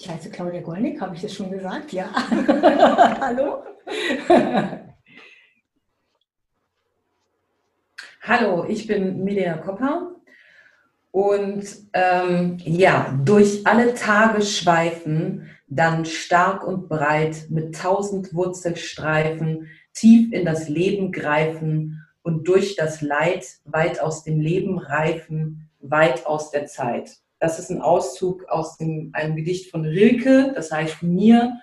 Ich 0.00 0.08
heiße 0.08 0.30
Claudia 0.30 0.62
Golnick, 0.62 0.98
habe 1.02 1.14
ich 1.14 1.20
das 1.20 1.34
schon 1.34 1.50
gesagt? 1.50 1.92
Ja. 1.92 2.10
Hallo? 3.20 3.62
Hallo, 8.22 8.64
ich 8.66 8.86
bin 8.86 9.22
Milena 9.22 9.58
Kopper 9.58 10.12
und 11.10 11.66
ähm, 11.92 12.56
ja, 12.64 13.14
durch 13.26 13.66
alle 13.66 13.92
Tage 13.92 14.40
schweifen, 14.40 15.50
dann 15.66 16.06
stark 16.06 16.66
und 16.66 16.88
breit 16.88 17.48
mit 17.50 17.74
tausend 17.74 18.32
Wurzelstreifen 18.32 19.68
tief 19.92 20.32
in 20.32 20.46
das 20.46 20.70
Leben 20.70 21.12
greifen 21.12 22.06
und 22.22 22.48
durch 22.48 22.74
das 22.74 23.02
Leid 23.02 23.44
weit 23.66 24.00
aus 24.00 24.24
dem 24.24 24.40
Leben 24.40 24.78
reifen, 24.78 25.68
weit 25.80 26.24
aus 26.24 26.50
der 26.50 26.64
Zeit. 26.64 27.20
Das 27.40 27.58
ist 27.58 27.70
ein 27.70 27.80
Auszug 27.80 28.48
aus 28.48 28.76
dem, 28.76 29.10
einem 29.14 29.34
Gedicht 29.34 29.70
von 29.70 29.84
Rilke, 29.84 30.52
das 30.54 30.70
heißt 30.70 31.02
mir. 31.02 31.58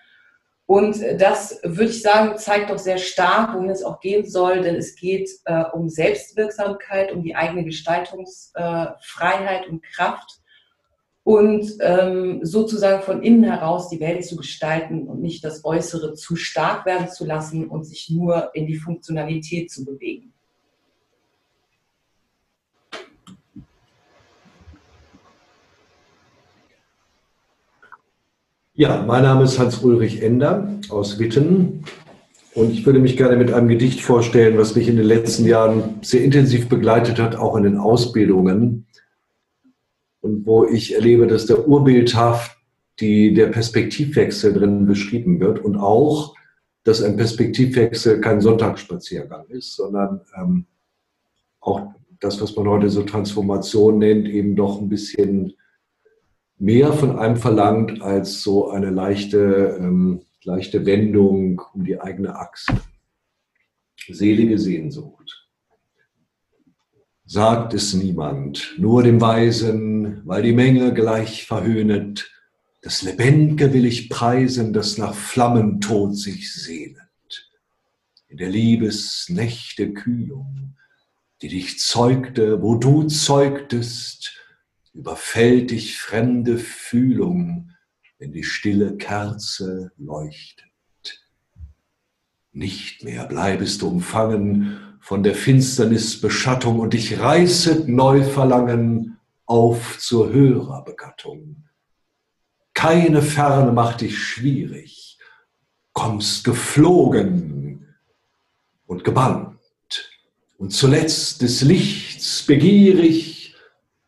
Und 0.65 1.01
das, 1.17 1.61
würde 1.63 1.91
ich 1.91 2.01
sagen, 2.01 2.37
zeigt 2.37 2.69
doch 2.69 2.77
sehr 2.77 2.97
stark, 2.97 3.55
wohin 3.55 3.69
es 3.69 3.83
auch 3.83 4.01
gehen 4.01 4.29
soll, 4.29 4.63
denn 4.63 4.75
es 4.75 4.95
geht 4.95 5.29
äh, 5.45 5.63
um 5.71 5.87
Selbstwirksamkeit, 5.87 7.13
um 7.13 7.23
die 7.23 7.35
eigene 7.35 7.63
Gestaltungsfreiheit 7.63 9.65
äh, 9.65 9.69
und 9.69 9.83
Kraft 9.83 10.41
und 11.23 11.77
ähm, 11.81 12.39
sozusagen 12.43 13.03
von 13.03 13.21
innen 13.21 13.43
heraus 13.43 13.89
die 13.89 13.99
Welt 13.99 14.25
zu 14.25 14.35
gestalten 14.35 15.07
und 15.07 15.21
nicht 15.21 15.43
das 15.43 15.63
Äußere 15.63 16.15
zu 16.15 16.35
stark 16.35 16.85
werden 16.85 17.09
zu 17.09 17.25
lassen 17.25 17.67
und 17.67 17.83
sich 17.83 18.09
nur 18.09 18.49
in 18.53 18.65
die 18.65 18.77
Funktionalität 18.77 19.69
zu 19.69 19.85
bewegen. 19.85 20.33
Ja, 28.79 29.03
mein 29.07 29.23
Name 29.23 29.43
ist 29.43 29.57
Hans-Ulrich 29.57 30.21
Ender 30.21 30.77
aus 30.89 31.17
Witten. 31.17 31.83
Und 32.53 32.69
ich 32.69 32.85
würde 32.85 32.99
mich 32.99 33.17
gerne 33.17 33.35
mit 33.35 33.51
einem 33.51 33.69
Gedicht 33.69 34.01
vorstellen, 34.01 34.55
was 34.59 34.75
mich 34.75 34.87
in 34.87 34.97
den 34.97 35.07
letzten 35.07 35.47
Jahren 35.47 35.95
sehr 36.03 36.23
intensiv 36.23 36.69
begleitet 36.69 37.17
hat, 37.17 37.35
auch 37.35 37.55
in 37.55 37.63
den 37.63 37.77
Ausbildungen. 37.77 38.85
Und 40.21 40.45
wo 40.45 40.63
ich 40.63 40.93
erlebe, 40.93 41.25
dass 41.25 41.47
der 41.47 41.67
urbildhaft 41.67 42.55
die, 42.99 43.33
der 43.33 43.47
Perspektivwechsel 43.47 44.53
drin 44.53 44.85
beschrieben 44.85 45.39
wird 45.39 45.57
und 45.57 45.75
auch, 45.77 46.35
dass 46.83 47.01
ein 47.01 47.17
Perspektivwechsel 47.17 48.21
kein 48.21 48.41
Sonntagsspaziergang 48.41 49.47
ist, 49.47 49.75
sondern 49.75 50.21
ähm, 50.39 50.67
auch 51.61 51.95
das, 52.19 52.39
was 52.43 52.55
man 52.55 52.67
heute 52.67 52.91
so 52.91 53.01
Transformation 53.01 53.97
nennt, 53.97 54.27
eben 54.27 54.55
doch 54.55 54.79
ein 54.79 54.87
bisschen 54.87 55.55
mehr 56.57 56.93
von 56.93 57.17
einem 57.17 57.37
verlangt 57.37 58.01
als 58.01 58.41
so 58.41 58.69
eine 58.69 58.89
leichte, 58.89 59.77
ähm, 59.79 60.21
leichte 60.43 60.85
Wendung 60.85 61.61
um 61.73 61.83
die 61.83 61.99
eigene 61.99 62.35
Achse. 62.35 62.73
Selige 64.09 64.57
Sehnsucht. 64.57 65.47
Sagt 67.25 67.73
es 67.73 67.93
niemand, 67.93 68.75
nur 68.77 69.03
dem 69.03 69.19
Weisen, 69.19 70.21
weil 70.25 70.43
die 70.43 70.53
Menge 70.53 70.93
gleich 70.93 71.45
verhöhnet. 71.45 72.31
Das 72.81 73.01
Lebendige 73.01 73.73
will 73.73 73.85
ich 73.85 74.09
preisen, 74.09 74.71
das 74.71 74.97
nach 74.97 75.13
Flammentod 75.13 76.15
sich 76.15 76.53
sehnet. 76.53 77.01
In 78.29 78.37
der 78.37 78.49
Liebesnächte 78.49 79.91
Kühlung, 79.93 80.77
die 81.41 81.49
dich 81.49 81.79
zeugte, 81.79 82.61
wo 82.61 82.75
du 82.75 83.03
zeugtest, 83.03 84.36
überfällt 84.97 85.69
dich 85.71 85.97
fremde 85.97 86.57
Fühlung, 86.57 87.71
wenn 88.17 88.31
die 88.31 88.43
stille 88.43 88.97
Kerze 88.97 89.91
leuchtet. 89.97 90.65
Nicht 92.51 93.03
mehr 93.03 93.27
bleibest 93.27 93.83
du 93.83 93.89
umfangen 93.89 94.97
von 94.99 95.21
der 95.21 95.35
Finsternis 95.35 96.19
Beschattung 96.19 96.79
und 96.79 96.93
dich 96.93 97.19
reißet 97.19 97.87
Neuverlangen 97.87 99.19
auf 99.45 99.99
zur 99.99 100.33
höherer 100.33 100.83
Begattung. 100.83 101.63
Keine 102.73 103.21
Ferne 103.21 103.71
macht 103.71 104.01
dich 104.01 104.17
schwierig, 104.17 105.19
kommst 105.93 106.43
geflogen 106.43 107.95
und 108.87 109.03
gebannt 109.03 109.59
und 110.57 110.71
zuletzt 110.71 111.43
des 111.43 111.61
Lichts 111.61 112.43
begierig 112.43 113.36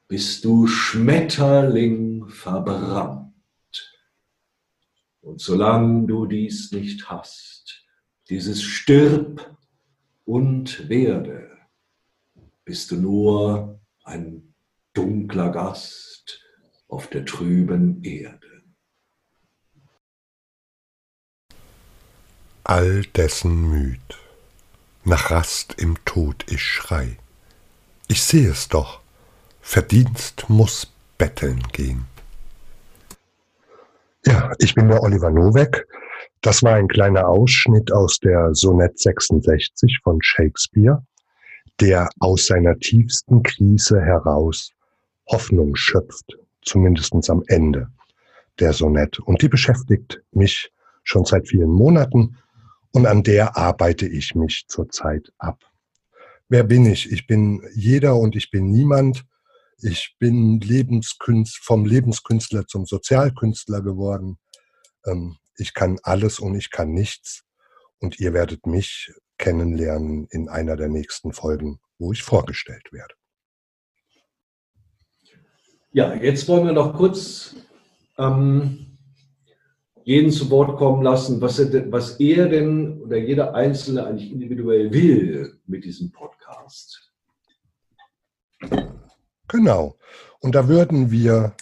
bist 0.10 0.44
du 0.44 0.66
Schmetterling 0.66 2.28
verbrannt. 2.30 3.32
Und 5.22 5.40
solange 5.40 6.08
du 6.08 6.26
dies 6.26 6.72
nicht 6.72 7.10
hast, 7.10 7.86
dieses 8.28 8.64
Stirb 8.64 9.56
und 10.26 10.90
werde, 10.90 11.56
bist 12.66 12.90
du 12.90 12.96
nur 12.96 13.80
ein 14.04 14.56
dunkler 14.94 15.52
Gast 15.52 16.42
auf 16.88 17.08
der 17.08 17.26
trüben 17.26 18.04
Erde. 18.04 18.64
All 22.64 23.04
dessen 23.04 23.70
müd, 23.70 24.00
nach 25.04 25.30
Rast 25.30 25.76
im 25.78 26.04
Tod 26.06 26.46
ich 26.52 26.64
schrei. 26.64 27.18
Ich 28.08 28.24
seh 28.24 28.46
es 28.46 28.70
doch, 28.70 29.02
Verdienst 29.62 30.50
muss 30.50 30.92
betteln 31.18 31.62
gehen. 31.72 32.06
Ja, 34.26 34.52
ich 34.58 34.76
bin 34.76 34.88
der 34.90 35.02
Oliver 35.04 35.30
Nowek. 35.30 35.88
Das 36.42 36.64
war 36.64 36.76
ein 36.76 36.88
kleiner 36.88 37.28
Ausschnitt 37.28 37.92
aus 37.92 38.20
der 38.20 38.54
Sonett 38.54 39.00
66 39.00 40.00
von 40.04 40.20
Shakespeare, 40.22 41.04
der 41.80 42.10
aus 42.20 42.46
seiner 42.46 42.78
tiefsten 42.78 43.44
Krise 43.44 44.02
heraus 44.02 44.72
Hoffnung 45.28 45.76
schöpft, 45.76 46.38
zumindest 46.62 47.30
am 47.30 47.44
Ende 47.48 47.90
der 48.60 48.74
Sonett. 48.74 49.20
Und 49.20 49.42
die 49.42 49.50
beschäftigt 49.50 50.22
mich 50.32 50.72
schon 51.04 51.26
seit 51.26 51.48
vielen 51.48 51.72
Monaten 51.72 52.38
und 52.92 53.06
an 53.06 53.24
der 53.24 53.58
arbeite 53.58 54.08
ich 54.08 54.36
mich 54.36 54.66
zurzeit 54.68 55.32
ab. 55.38 55.60
Wer 56.48 56.64
bin 56.64 56.86
ich? 56.86 57.12
Ich 57.12 57.28
bin 57.28 57.62
jeder 57.76 58.16
und 58.16 58.36
ich 58.36 58.50
bin 58.50 58.72
niemand. 58.72 59.26
Ich 59.82 60.16
bin 60.20 60.60
Lebenskünstler, 60.60 61.62
vom 61.64 61.86
Lebenskünstler 61.86 62.68
zum 62.68 62.86
Sozialkünstler 62.86 63.82
geworden. 63.82 64.38
Ähm, 65.06 65.38
ich 65.58 65.74
kann 65.74 66.00
alles 66.04 66.40
und 66.40 66.56
ich 66.56 66.70
kann 66.70 66.92
nichts. 66.92 67.46
Und 68.00 68.20
ihr 68.20 68.34
werdet 68.34 68.66
mich 68.66 69.14
kennenlernen 69.38 70.28
in 70.32 70.50
einer 70.50 70.76
der 70.76 70.90
nächsten 70.90 71.32
Folgen, 71.32 71.80
wo 71.98 72.12
ich 72.12 72.24
vorgestellt 72.24 72.92
werde. 72.92 73.14
Ja, 75.92 76.14
jetzt 76.14 76.48
wollen 76.48 76.66
wir 76.66 76.74
noch 76.74 76.96
kurz 76.96 77.56
ähm, 78.18 78.98
jeden 80.04 80.32
zu 80.32 80.50
Wort 80.50 80.78
kommen 80.78 81.04
lassen, 81.04 81.40
was 81.42 81.58
er, 81.58 81.92
was 81.92 82.20
er 82.20 82.50
denn 82.50 83.02
oder 83.02 83.18
jeder 83.18 83.56
Einzelne 83.56 84.06
eigentlich 84.06 84.32
individuell 84.32 84.92
will 84.94 85.60
mit 85.66 85.86
diesem 85.86 86.12
Podcast. 86.12 87.12
Genau. 89.50 89.98
Und 90.40 90.56
da 90.56 90.68
würden 90.68 91.12
wir, 91.12 91.56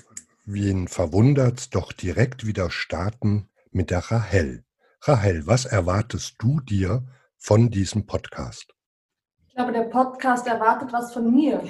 wen 0.45 0.87
verwundert, 0.87 1.73
doch 1.73 1.91
direkt 1.93 2.45
wieder 2.45 2.69
starten 2.69 3.49
mit 3.71 3.89
der 3.89 3.99
Rahel. 3.99 4.63
Rahel, 5.01 5.47
was 5.47 5.65
erwartest 5.65 6.35
du 6.39 6.59
dir 6.59 7.07
von 7.37 7.71
diesem 7.71 8.05
Podcast? 8.05 8.76
Ich 9.57 9.63
glaube, 9.63 9.73
der 9.73 9.89
Podcast 9.89 10.45
erwartet 10.45 10.93
was 10.93 11.11
von 11.11 11.33
mir. 11.33 11.63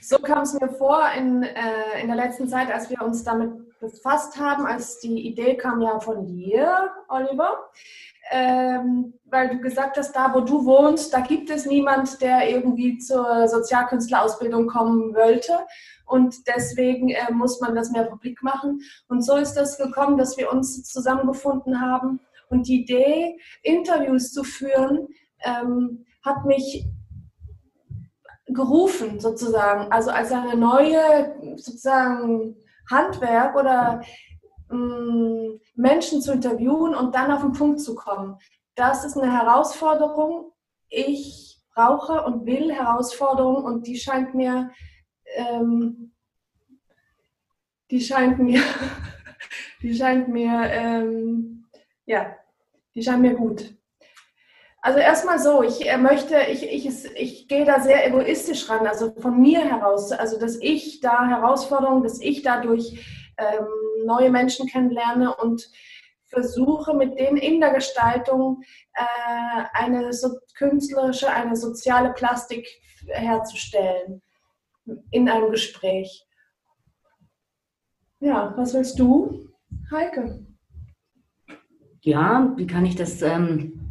so 0.00 0.18
kam 0.20 0.44
es 0.44 0.58
mir 0.58 0.70
vor 0.70 1.02
in, 1.14 1.42
äh, 1.42 2.00
in 2.00 2.06
der 2.06 2.16
letzten 2.16 2.48
Zeit, 2.48 2.72
als 2.72 2.88
wir 2.88 3.02
uns 3.02 3.22
damit 3.22 3.78
befasst 3.78 4.40
haben, 4.40 4.64
als 4.64 4.98
die 4.98 5.28
Idee 5.28 5.54
kam 5.54 5.82
ja 5.82 6.00
von 6.00 6.24
dir, 6.24 6.90
Oliver 7.10 7.68
ähm, 8.30 9.14
weil 9.24 9.50
du 9.50 9.58
gesagt 9.60 9.96
hast, 9.96 10.12
da 10.12 10.32
wo 10.34 10.40
du 10.40 10.64
wohnst, 10.64 11.12
da 11.12 11.20
gibt 11.20 11.50
es 11.50 11.66
niemand, 11.66 12.20
der 12.20 12.50
irgendwie 12.50 12.98
zur 12.98 13.48
Sozialkünstlerausbildung 13.48 14.66
kommen 14.66 15.14
wollte. 15.14 15.52
Und 16.06 16.34
deswegen 16.46 17.10
äh, 17.10 17.30
muss 17.32 17.60
man 17.60 17.74
das 17.74 17.90
mehr 17.90 18.04
publik 18.04 18.42
machen. 18.42 18.80
Und 19.08 19.22
so 19.22 19.36
ist 19.36 19.54
das 19.54 19.76
gekommen, 19.76 20.16
dass 20.16 20.36
wir 20.36 20.52
uns 20.52 20.84
zusammengefunden 20.84 21.80
haben. 21.80 22.20
Und 22.48 22.66
die 22.66 22.82
Idee, 22.82 23.38
Interviews 23.62 24.32
zu 24.32 24.42
führen, 24.42 25.08
ähm, 25.44 26.06
hat 26.24 26.44
mich 26.44 26.86
gerufen 28.46 29.20
sozusagen. 29.20 29.92
Also 29.92 30.10
als 30.10 30.32
eine 30.32 30.56
neue 30.56 31.56
sozusagen 31.56 32.56
Handwerk 32.90 33.54
oder 33.56 34.00
Mm, 34.70 35.60
Menschen 35.76 36.20
zu 36.20 36.32
interviewen 36.32 36.94
und 36.94 37.14
dann 37.14 37.32
auf 37.32 37.40
den 37.40 37.52
Punkt 37.52 37.80
zu 37.80 37.94
kommen. 37.94 38.36
Das 38.74 39.04
ist 39.04 39.16
eine 39.16 39.32
Herausforderung. 39.32 40.52
Ich 40.88 41.58
brauche 41.74 42.22
und 42.24 42.44
will 42.44 42.72
Herausforderungen 42.72 43.64
und 43.64 43.86
die 43.86 43.96
scheint 43.96 44.34
mir, 44.34 44.70
ähm, 45.36 46.12
die 47.90 48.00
scheint 48.00 48.38
mir, 48.38 48.60
die 49.82 49.94
scheint 49.94 50.28
mir, 50.28 50.64
ähm, 50.64 51.66
ja, 52.04 52.36
die 52.94 53.02
scheint 53.02 53.22
mir 53.22 53.34
gut. 53.34 53.74
Also 54.88 55.00
erstmal 55.00 55.38
so, 55.38 55.62
ich 55.62 55.86
äh, 55.86 55.98
möchte, 55.98 56.40
ich, 56.50 56.62
ich, 56.62 57.04
ich 57.14 57.46
gehe 57.46 57.66
da 57.66 57.78
sehr 57.78 58.06
egoistisch 58.06 58.70
ran, 58.70 58.86
also 58.86 59.12
von 59.20 59.38
mir 59.38 59.60
heraus, 59.60 60.12
also 60.12 60.40
dass 60.40 60.56
ich 60.62 61.00
da 61.00 61.28
Herausforderungen, 61.28 62.02
dass 62.02 62.22
ich 62.22 62.40
dadurch 62.40 63.06
ähm, 63.36 63.66
neue 64.06 64.30
Menschen 64.30 64.66
kennenlerne 64.66 65.36
und 65.36 65.70
versuche 66.24 66.94
mit 66.94 67.18
denen 67.18 67.36
in 67.36 67.60
der 67.60 67.74
Gestaltung 67.74 68.62
äh, 68.94 69.64
eine 69.74 70.14
so 70.14 70.38
künstlerische, 70.56 71.30
eine 71.30 71.54
soziale 71.54 72.14
Plastik 72.14 72.66
herzustellen 73.08 74.22
in 75.10 75.28
einem 75.28 75.50
Gespräch. 75.50 76.26
Ja, 78.20 78.54
was 78.56 78.72
willst 78.72 78.98
du, 78.98 79.50
Heike? 79.90 80.46
Ja, 82.00 82.54
wie 82.56 82.66
kann 82.66 82.86
ich 82.86 82.96
das 82.96 83.20
ähm, 83.20 83.87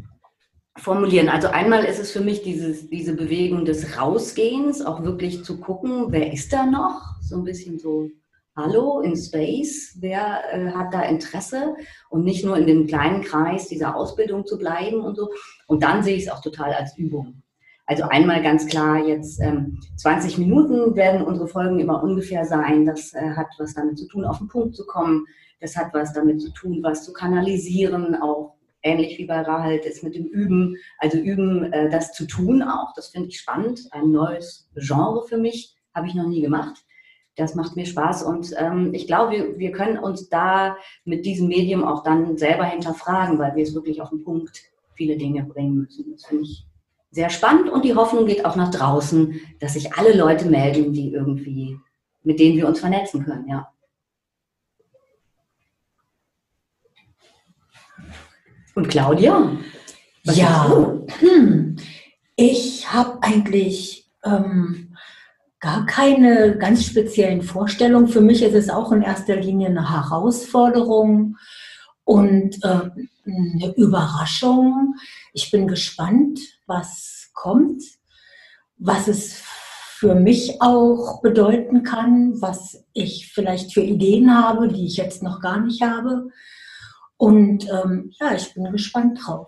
formulieren? 0.78 1.30
Also 1.30 1.48
einmal 1.48 1.84
ist 1.84 2.00
es 2.00 2.12
für 2.12 2.22
mich 2.22 2.42
dieses, 2.44 2.90
diese 2.90 3.16
Bewegung 3.16 3.66
des 3.66 3.98
Rausgehens, 3.98 4.86
auch 4.86 5.04
wirklich 5.04 5.44
zu 5.44 5.60
gucken, 5.60 6.08
wer 6.10 6.32
ist 6.32 6.54
da 6.54 6.66
noch? 6.66 7.02
So 7.22 7.38
ein 7.38 7.44
bisschen 7.44 7.80
so 7.80 8.10
Hallo 8.56 9.02
in 9.02 9.16
Space, 9.16 9.96
wer 10.00 10.42
äh, 10.52 10.72
hat 10.72 10.92
da 10.92 11.04
Interesse 11.04 11.76
und 12.10 12.24
nicht 12.24 12.44
nur 12.44 12.58
in 12.58 12.66
dem 12.66 12.88
kleinen 12.88 13.22
Kreis 13.22 13.68
dieser 13.68 13.96
Ausbildung 13.96 14.48
zu 14.48 14.58
bleiben 14.58 15.02
und 15.02 15.16
so. 15.16 15.30
Und 15.68 15.84
dann 15.84 16.02
sehe 16.02 16.16
ich 16.16 16.24
es 16.24 16.32
auch 16.32 16.42
total 16.42 16.74
als 16.74 16.98
Übung. 16.98 17.44
Also 17.86 18.04
einmal 18.04 18.42
ganz 18.42 18.66
klar 18.66 18.98
jetzt 18.98 19.40
ähm, 19.40 19.80
20 19.96 20.40
Minuten 20.40 20.96
werden 20.96 21.22
unsere 21.22 21.48
Folgen 21.48 21.80
immer 21.80 22.04
ungefähr 22.04 22.46
sein. 22.46 22.86
Das 22.86 23.13
äh, 23.13 23.30
hat 23.36 23.48
was 23.60 23.76
damit 23.76 24.00
zu 24.00 24.08
tun, 24.08 24.26
auf 24.26 24.40
den 24.40 24.48
Punkt 24.48 24.76
zu 24.76 24.86
kommen. 24.88 25.26
Das 25.62 25.78
hat 25.78 25.94
was 25.94 26.13
damit 26.13 26.42
zu 26.42 26.52
tun, 26.52 26.80
was 26.82 27.06
zu 27.06 27.13
kanalisieren, 27.13 28.16
auch 28.16 28.57
ähnlich 28.82 29.18
wie 29.18 29.26
bei 29.26 29.42
Rahel 29.42 29.78
ist 29.80 30.04
mit 30.04 30.16
dem 30.16 30.26
Üben. 30.26 30.78
Also 30.98 31.18
üben, 31.18 31.72
äh, 31.74 31.90
das 31.90 32.13
zu 32.13 32.26
tun 32.26 32.62
auch. 32.62 32.94
Das 32.96 33.10
finde 33.10 33.30
ich 33.30 33.40
spannend. 33.40 33.82
Ein 33.92 34.12
neues 34.12 34.70
Genre 34.76 35.24
für 35.28 35.38
mich. 35.38 35.76
Habe 35.94 36.08
ich 36.08 36.16
noch 36.16 36.28
nie 36.28 36.42
gemacht 36.42 36.84
das 37.38 37.54
macht 37.54 37.76
mir 37.76 37.86
Spaß 37.86 38.24
und 38.24 38.54
ähm, 38.58 38.94
ich 38.94 39.06
glaube, 39.06 39.32
wir, 39.32 39.60
wir 39.60 39.72
können 39.72 40.00
uns 40.00 40.28
da 40.28 40.76
mit 41.06 41.26
diesem 41.26 41.48
Medium 41.48 41.84
auch 41.84 42.04
dann 42.04 42.36
selber 42.38 42.66
hinterfragen, 42.66 43.38
weil 43.38 43.56
wir 43.56 43.63
es 43.63 43.76
wirklich 43.76 44.02
auf 44.02 44.10
den 44.10 44.24
Punkt 44.24 44.60
viele 44.96 45.18
Dinge 45.18 45.44
bringen 45.44 45.76
müssen. 45.76 46.12
Das 46.12 46.26
finde 46.26 46.44
ich 46.44 46.66
sehr 47.12 47.30
spannend 47.30 47.70
und 47.70 47.86
die 47.86 47.96
Hoffnung 47.96 48.26
geht 48.26 48.44
auch 48.44 48.56
nach 48.56 48.72
draußen, 48.72 49.40
dass 49.60 49.74
sich 49.74 49.94
alle 49.94 50.18
Leute 50.18 50.50
melden, 50.50 50.94
die 50.94 51.13
irgendwie, 51.13 51.78
mit 52.24 52.40
denen 52.40 52.58
wir 52.58 52.68
uns 52.68 52.80
vernetzen 52.80 53.24
können, 53.24 53.48
ja. 53.48 53.72
Und 58.78 58.90
Claudia? 58.90 59.58
ja, 60.22 60.94
hm. 61.18 61.78
ich 62.36 62.94
habe 62.94 63.18
eigentlich 63.24 64.08
ähm, 64.24 64.96
gar 65.60 65.88
keine 65.88 66.60
ganz 66.60 66.86
speziellen 66.86 67.42
Vorstellungen. 67.42 68.08
Für 68.08 68.22
mich 68.22 68.44
ist 68.44 68.54
es 68.54 68.70
auch 68.70 68.92
in 68.92 69.02
erster 69.02 69.36
Linie 69.36 69.70
eine 69.70 69.90
Herausforderung 69.90 71.38
und 72.04 72.63
äh, 72.63 72.92
eine 73.26 73.74
Überraschung. 73.78 74.94
Ich 75.34 75.50
bin 75.50 75.68
gespannt, 75.68 76.40
was 76.68 77.32
kommt, 77.34 77.82
was 78.78 79.08
es 79.08 79.42
für 79.42 80.13
mich 80.13 80.62
auch 80.62 81.24
bedeuten 81.24 81.82
kann, 81.82 82.40
was 82.44 82.86
ich 82.94 83.32
vielleicht 83.34 83.74
für 83.74 83.82
Ideen 83.82 84.38
habe, 84.38 84.68
die 84.68 84.86
ich 84.86 84.98
jetzt 84.98 85.24
noch 85.24 85.42
gar 85.42 85.62
nicht 85.62 85.82
habe. 85.82 86.28
Und 87.18 87.68
ähm, 87.70 88.12
ja, 88.20 88.36
ich 88.36 88.54
bin 88.54 88.72
gespannt 88.72 89.20
drauf. 89.22 89.48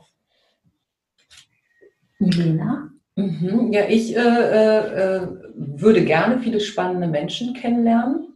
Milena? 2.20 2.90
Mhm. 3.16 3.72
Ja, 3.72 3.86
ich 3.88 4.16
äh, 4.16 4.20
äh, 4.20 5.28
würde 5.56 6.04
gerne 6.04 6.40
viele 6.40 6.60
spannende 6.60 7.08
Menschen 7.08 7.54
kennenlernen 7.54 8.34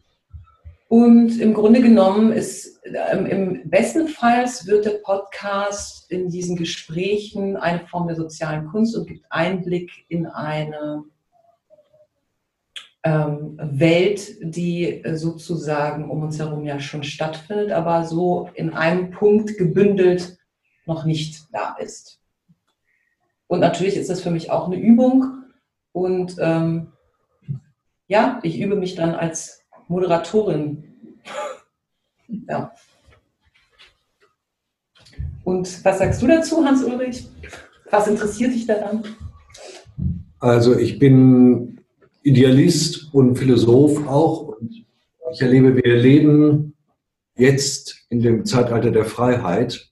Und 0.88 1.40
im 1.40 1.54
Grunde 1.54 1.82
genommen 1.82 2.32
ist 2.32 2.80
ähm, 2.86 3.26
im 3.26 3.70
besten 3.70 4.08
Fall 4.08 4.46
wird 4.66 4.86
der 4.86 5.00
Podcast 5.04 6.12
in 6.12 6.30
diesen 6.30 6.56
Gesprächen 6.56 7.56
eine 7.56 7.88
Form 7.88 8.08
der 8.08 8.18
sozialen 8.18 8.68
Kunst 8.68 8.96
und 8.96 9.08
gibt 9.08 9.26
Einblick 9.30 9.90
in 10.10 10.28
eine 10.28 11.04
Welt, 13.06 14.38
die 14.42 15.04
sozusagen 15.14 16.10
um 16.10 16.24
uns 16.24 16.40
herum 16.40 16.64
ja 16.64 16.80
schon 16.80 17.04
stattfindet, 17.04 17.72
aber 17.72 18.06
so 18.06 18.50
in 18.54 18.74
einem 18.74 19.12
Punkt 19.12 19.58
gebündelt 19.58 20.38
noch 20.86 21.04
nicht 21.04 21.48
da 21.52 21.76
ist. 21.80 22.22
Und 23.48 23.60
natürlich 23.60 23.98
ist 23.98 24.10
das 24.10 24.22
für 24.22 24.32
mich 24.32 24.52
auch 24.52 24.68
eine 24.68 24.78
Übung. 24.78 25.44
Und 25.92 26.38
ähm, 26.40 26.94
ja, 28.08 28.40
ich 28.42 28.60
übe 28.60 28.76
mich 28.76 28.96
dann 28.96 29.16
als 29.16 29.64
Moderatorin. 29.88 30.94
ja. 32.48 32.74
Und 35.44 35.84
was 35.84 36.00
sagst 36.00 36.22
du 36.22 36.28
dazu, 36.28 36.66
Hans-Ulrich? 36.66 37.28
Was 37.92 38.08
interessiert 38.08 38.54
dich 38.54 38.66
daran? 38.66 39.04
Also 40.40 40.76
ich 40.78 41.00
bin 41.00 41.73
Idealist 42.24 43.14
und 43.14 43.36
Philosoph 43.36 44.08
auch. 44.08 44.48
Und 44.60 44.86
ich 45.32 45.42
erlebe, 45.42 45.76
wir 45.76 45.96
leben 45.96 46.74
jetzt 47.36 48.06
in 48.10 48.22
dem 48.22 48.46
Zeitalter 48.46 48.92
der 48.92 49.06
Freiheit, 49.06 49.92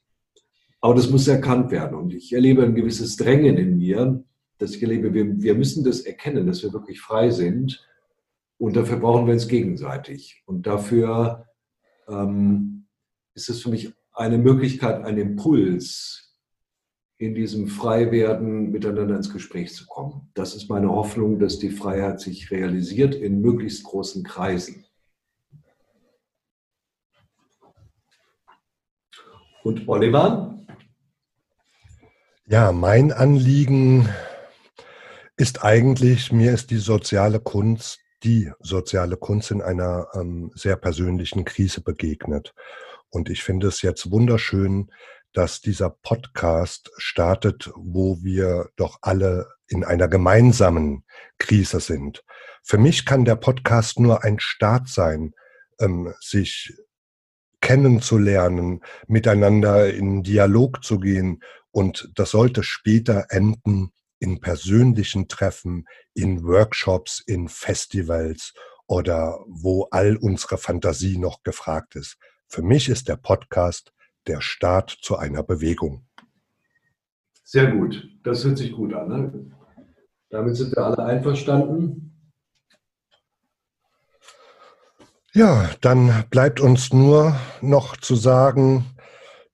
aber 0.80 0.96
das 0.96 1.10
muss 1.10 1.28
erkannt 1.28 1.72
werden. 1.72 1.98
Und 1.98 2.13
ich 2.13 2.34
erlebe 2.34 2.63
ein 2.63 2.76
gewisses 2.76 3.17
Drängen 3.17 3.58
in 3.58 3.78
mir, 3.78 4.24
dass 4.58 4.76
ich 4.76 4.82
erlebe, 4.82 5.13
wir, 5.13 5.41
wir 5.41 5.56
müssen 5.56 5.84
das 5.84 6.02
erkennen, 6.02 6.48
dass 6.48 6.63
wir 6.63 6.74
wirklich 6.74 7.02
frei 7.02 7.30
sind. 7.30 7.86
Und 8.58 8.76
dafür 8.76 8.98
brauchen 8.98 9.26
wir 9.26 9.34
uns 9.34 9.48
gegenseitig. 9.48 10.44
Und 10.46 10.67
dafür 10.67 11.46
ähm, 12.08 12.86
ist 13.34 13.50
es 13.50 13.62
für 13.62 13.70
mich 13.70 13.91
eine 14.13 14.38
Möglichkeit, 14.38 15.04
ein 15.04 15.17
Impuls, 15.17 16.31
in 17.22 17.36
diesem 17.36 17.68
Freiwerden 17.68 18.72
miteinander 18.72 19.16
ins 19.16 19.32
Gespräch 19.32 19.74
zu 19.74 19.86
kommen. 19.86 20.30
Das 20.34 20.56
ist 20.56 20.70
meine 20.70 20.90
Hoffnung, 20.90 21.38
dass 21.38 21.60
die 21.60 21.70
Freiheit 21.70 22.20
sich 22.20 22.50
realisiert 22.50 23.14
in 23.14 23.42
möglichst 23.42 23.84
großen 23.84 24.24
Kreisen. 24.24 24.86
Und 29.64 29.88
Oliver? 29.88 30.58
Ja, 32.48 32.72
mein 32.72 33.12
Anliegen 33.12 34.10
ist 35.38 35.64
eigentlich, 35.64 36.32
mir 36.32 36.52
ist 36.54 36.72
die 36.72 36.78
soziale 36.78 37.40
Kunst 37.40 38.00
die 38.24 38.52
soziale 38.60 39.18
Kunst 39.18 39.52
in 39.52 39.62
einer 39.62 40.08
ähm, 40.14 40.52
sehr 40.56 40.76
persönlichen 40.76 41.46
Krise 41.46 41.82
begegnet. 41.82 42.54
Und 43.10 43.30
ich 43.30 43.44
finde 43.44 43.68
es 43.68 43.82
jetzt 43.82 44.12
wunderschön, 44.12 44.92
dass 45.34 45.62
dieser 45.62 45.89
Podcast 45.89 46.91
startet, 46.98 47.72
wo 47.76 48.22
wir 48.22 48.70
doch 48.76 49.00
alle 49.02 49.48
in 49.67 49.84
einer 49.84 50.08
gemeinsamen 50.08 51.04
Krise 51.38 51.80
sind. 51.80 52.24
Für 52.63 52.78
mich 52.78 53.06
kann 53.06 53.26
der 53.26 53.36
Podcast 53.36 54.00
nur 54.00 54.24
ein 54.24 54.39
Start 54.39 54.89
sein, 54.89 55.34
ähm, 55.80 56.13
sich 56.20 56.74
kennenzulernen, 57.62 58.82
miteinander 59.08 59.94
in 59.94 60.24
Dialog 60.24 60.84
zu 60.84 61.00
gehen. 61.00 61.41
Und 61.72 62.12
das 62.15 62.32
sollte 62.32 62.63
später 62.63 63.28
enden 63.30 63.91
in 64.20 64.39
persönlichen 64.39 65.28
Treffen, 65.28 65.88
in 66.13 66.44
Workshops, 66.44 67.24
in 67.26 67.48
Festivals 67.48 68.54
oder 68.88 69.39
wo 69.48 69.88
all 69.91 70.17
unsere 70.17 70.58
Fantasie 70.58 71.17
noch 71.17 71.44
gefragt 71.44 71.96
ist. 71.96 72.17
Für 72.48 72.62
mich 72.62 72.89
ist 72.89 73.08
der 73.08 73.15
Podcast 73.15 73.94
der 74.28 74.42
Start 74.42 74.90
zu 74.90 75.18
einer 75.18 75.44
Bewegung. 75.44 76.06
Sehr 77.44 77.72
gut, 77.72 78.08
das 78.24 78.46
hört 78.46 78.58
sich 78.58 78.72
gut 78.72 78.94
an. 78.94 79.10
Ne? 79.10 79.52
Damit 80.30 80.56
sind 80.56 80.76
wir 80.76 80.86
alle 80.86 81.04
einverstanden. 81.04 82.08
Ja, 85.34 85.70
dann 85.82 86.26
bleibt 86.30 86.60
uns 86.60 86.92
nur 86.92 87.36
noch 87.62 87.98
zu 87.98 88.16
sagen, 88.16 88.86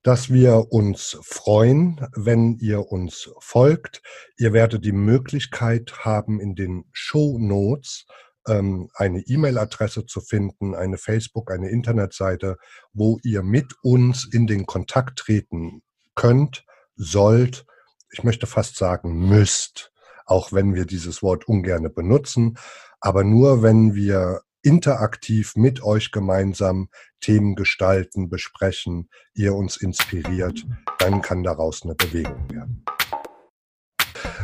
dass 0.02 0.32
wir 0.32 0.72
uns 0.72 1.18
freuen, 1.22 2.00
wenn 2.14 2.56
ihr 2.58 2.90
uns 2.90 3.30
folgt. 3.40 4.02
Ihr 4.36 4.52
werdet 4.52 4.84
die 4.84 4.92
Möglichkeit 4.92 6.04
haben, 6.04 6.40
in 6.40 6.54
den 6.54 6.84
Show 6.92 7.38
Notes 7.38 8.06
eine 8.48 9.20
E-Mail-Adresse 9.26 10.06
zu 10.06 10.20
finden, 10.20 10.74
eine 10.74 10.98
Facebook, 10.98 11.50
eine 11.50 11.68
Internetseite, 11.68 12.56
wo 12.92 13.18
ihr 13.22 13.42
mit 13.42 13.74
uns 13.82 14.28
in 14.30 14.46
den 14.46 14.66
Kontakt 14.66 15.18
treten 15.18 15.82
könnt, 16.14 16.64
sollt, 16.96 17.66
ich 18.10 18.24
möchte 18.24 18.46
fast 18.46 18.76
sagen 18.76 19.28
müsst, 19.28 19.92
auch 20.26 20.52
wenn 20.52 20.74
wir 20.74 20.84
dieses 20.84 21.22
Wort 21.22 21.48
ungern 21.48 21.92
benutzen, 21.94 22.58
aber 23.00 23.24
nur 23.24 23.62
wenn 23.62 23.94
wir 23.94 24.42
interaktiv 24.62 25.54
mit 25.56 25.82
euch 25.82 26.10
gemeinsam 26.10 26.88
Themen 27.20 27.54
gestalten, 27.54 28.28
besprechen, 28.28 29.08
ihr 29.34 29.54
uns 29.54 29.76
inspiriert, 29.76 30.66
dann 30.98 31.22
kann 31.22 31.42
daraus 31.42 31.82
eine 31.84 31.94
Bewegung 31.94 32.50
werden. 32.50 32.84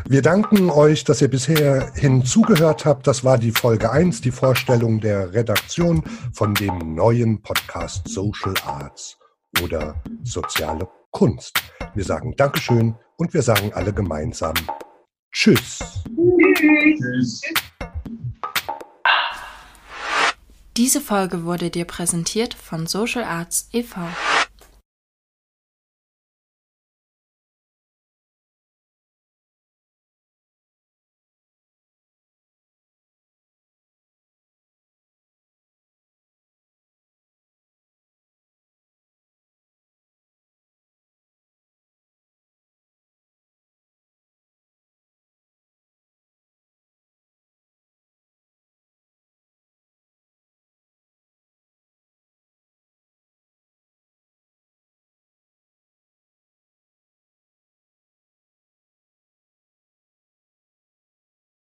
Wir 0.06 0.20
danken 0.20 0.68
euch, 0.68 1.04
dass 1.04 1.22
ihr 1.22 1.28
bisher 1.28 1.90
hinzugehört 1.94 2.84
habt. 2.84 3.06
Das 3.06 3.24
war 3.24 3.38
die 3.38 3.52
Folge 3.52 3.90
1, 3.90 4.20
die 4.20 4.30
Vorstellung 4.30 5.00
der 5.00 5.32
Redaktion 5.32 6.04
von 6.34 6.52
dem 6.52 6.94
neuen 6.94 7.40
Podcast 7.40 8.06
Social 8.08 8.52
Arts 8.66 9.16
oder 9.62 10.02
soziale 10.22 10.86
Kunst. 11.10 11.58
Wir 11.94 12.04
sagen 12.04 12.34
Dankeschön 12.36 12.94
und 13.16 13.32
wir 13.32 13.40
sagen 13.40 13.72
alle 13.72 13.94
gemeinsam 13.94 14.52
Tschüss. 15.32 16.04
Tschüss. 16.54 17.40
Diese 20.76 21.00
Folge 21.00 21.44
wurde 21.44 21.70
dir 21.70 21.86
präsentiert 21.86 22.52
von 22.52 22.86
Social 22.86 23.24
Arts 23.24 23.70
e.V. 23.72 24.00